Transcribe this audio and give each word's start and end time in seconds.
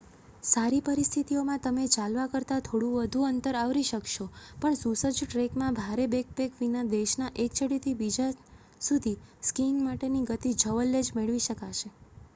સારી 0.43 0.83
પરિસ્થિતિઓમાં 0.83 1.59
તમે 1.63 1.83
ચાલવા 1.89 2.23
કરતાં 2.29 2.63
થોડું 2.67 2.93
વધુ 2.95 3.25
અંતર 3.25 3.57
આવરી 3.59 3.83
શકશો 3.89 4.25
પણ 4.57 4.79
સુસજ્જ 4.79 5.21
ટ્રૅકમાં 5.25 5.77
ભારે 5.77 6.07
બૅકપૅક 6.11 6.57
વિના 6.59 6.85
દેશના 6.91 7.29
એક 7.45 7.57
છેડેથી 7.59 7.95
બીજા 7.97 8.29
સુધી 8.81 9.15
સ્કીઇંગ 9.43 9.77
માટેની 9.83 10.25
ગતિ 10.29 10.55
જવલ્લે 10.59 11.03
જ 11.03 11.19
મેળવી 11.19 11.45
શકશો 11.45 11.93